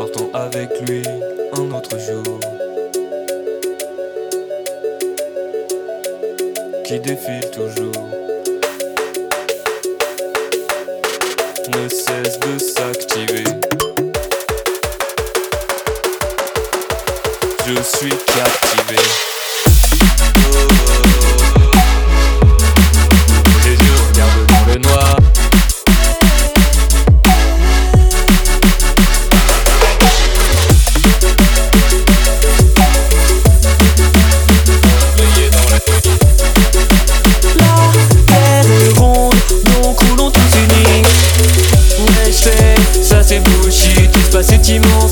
partant 0.00 0.30
avec 0.32 0.70
lui 0.88 1.02
un 1.52 1.70
autre 1.72 1.98
jour. 1.98 2.40
Qui 6.86 6.98
défile 7.00 7.50
toujours. 7.50 8.08
Ne 11.68 11.88
cesse 11.88 12.40
de 12.40 12.58
s'activer. 12.58 13.44
Je 17.66 17.82
suis 17.82 18.16
captivé. 18.34 18.96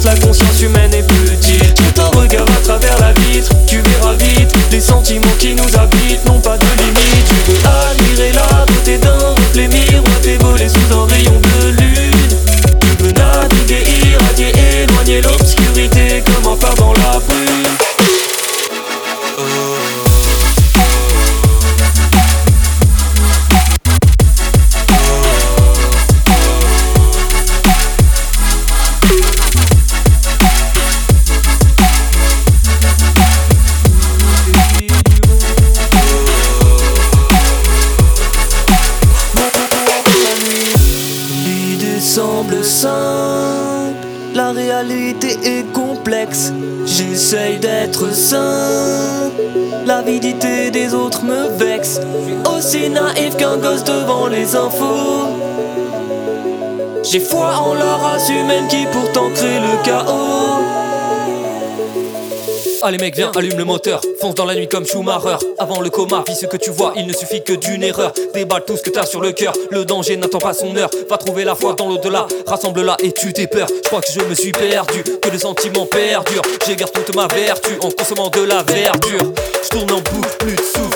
La 0.08 0.14
conscience 0.26 0.62
humaine 0.62 0.94
est 0.94 1.06
petite. 1.06 1.80
Je 1.84 1.90
te 1.90 2.16
regarde 2.16 2.48
à 2.50 2.60
travers 2.62 2.98
la 2.98 3.12
vitre, 3.20 3.50
tu 3.66 3.80
verras 3.82 4.14
vite. 4.14 4.50
Les 4.72 4.80
sentiments 4.80 5.36
qui 5.38 5.54
nous 5.54 5.76
habitent 5.76 6.24
n'ont 6.26 6.40
pas 6.40 6.56
de 6.56 6.64
limite. 6.78 7.28
Tu 7.28 7.52
veux 7.52 7.58
admirer 7.90 8.32
la 8.32 8.64
beauté 8.66 8.96
d'un 8.98 9.18
reflet 9.36 9.68
miroité 9.68 10.38
volé 10.40 10.68
sous 10.68 10.94
un 10.96 11.06
rayon 11.06 11.38
de 11.40 11.82
lune. 11.82 12.28
Tu 12.80 13.04
veux 13.04 13.12
naviguer, 13.12 13.84
irradier, 14.10 14.52
éloigner 14.82 15.20
l'obscurité 15.20 15.57
simple, 42.82 44.06
la 44.34 44.52
réalité 44.52 45.36
est 45.42 45.72
complexe. 45.72 46.52
J'essaye 46.86 47.58
d'être 47.58 48.14
sain, 48.14 49.30
l'avidité 49.84 50.70
des 50.70 50.94
autres 50.94 51.24
me 51.24 51.48
vexe. 51.58 52.00
Aussi 52.56 52.88
naïf 52.88 53.36
qu'un 53.36 53.56
gosse 53.56 53.84
devant 53.84 54.28
les 54.28 54.54
infos. 54.54 55.26
J'ai 57.02 57.20
foi 57.20 57.50
en 57.66 57.74
la 57.74 57.96
race 57.96 58.28
humaine 58.28 58.68
qui 58.68 58.86
pourtant 58.92 59.30
crée 59.34 59.60
le 59.60 59.82
chaos. 59.84 60.77
Allez 62.82 62.98
mec 62.98 63.16
viens, 63.16 63.32
allume 63.36 63.58
le 63.58 63.64
moteur, 63.64 64.00
fonce 64.20 64.34
dans 64.34 64.44
la 64.44 64.54
nuit 64.54 64.68
comme 64.68 64.86
Schumacher. 64.86 65.36
Avant 65.58 65.80
le 65.80 65.90
coma, 65.90 66.22
vis 66.26 66.36
ce 66.36 66.46
que 66.46 66.56
tu 66.56 66.70
vois, 66.70 66.92
il 66.96 67.06
ne 67.06 67.12
suffit 67.12 67.42
que 67.42 67.52
d'une 67.54 67.82
erreur. 67.82 68.12
Déballe 68.34 68.64
tout 68.64 68.76
ce 68.76 68.82
que 68.82 68.90
t'as 68.90 69.04
sur 69.04 69.20
le 69.20 69.32
cœur, 69.32 69.52
le 69.70 69.84
danger 69.84 70.16
n'attend 70.16 70.38
pas 70.38 70.52
son 70.52 70.76
heure. 70.76 70.90
Va 71.10 71.16
trouver 71.18 71.44
la 71.44 71.54
foi 71.54 71.74
dans 71.74 71.88
l'au-delà, 71.88 72.26
rassemble-la 72.46 72.96
et 73.02 73.12
tu 73.12 73.32
tes 73.32 73.46
peurs. 73.46 73.68
Je 73.68 73.88
crois 73.88 74.00
que 74.00 74.12
je 74.12 74.20
me 74.20 74.34
suis 74.34 74.52
perdu, 74.52 75.02
que 75.02 75.28
les 75.28 75.38
sentiments 75.38 75.86
perdurent. 75.86 76.42
J'égare 76.66 76.92
toute 76.92 77.14
ma 77.16 77.26
vertu 77.26 77.72
en 77.80 77.90
consommant 77.90 78.28
de 78.28 78.42
la 78.42 78.62
verdure. 78.62 79.32
Je 79.62 79.68
tourne 79.70 79.90
en 79.90 80.00
boucle, 80.00 80.36
plus 80.38 80.54
de 80.54 80.62
souffle, 80.62 80.87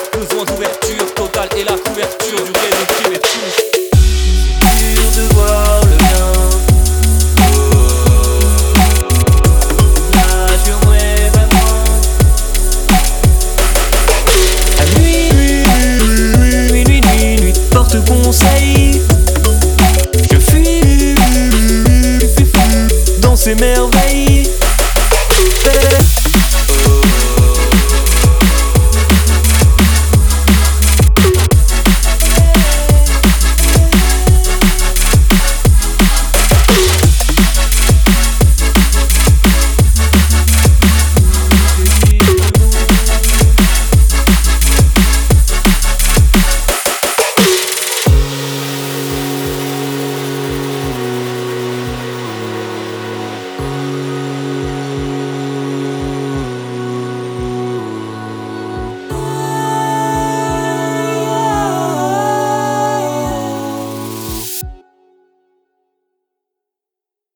tu 23.55 24.32